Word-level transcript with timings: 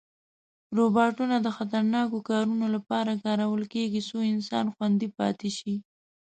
روباټونه 0.77 1.35
د 1.41 1.47
خطرناکو 1.57 2.17
کارونو 2.29 2.65
لپاره 2.75 3.11
کارول 3.25 3.63
کېږي، 3.73 4.01
څو 4.09 4.17
انسان 4.33 4.65
خوندي 4.73 5.07
پاتې 5.17 5.49
شي. 5.57 5.75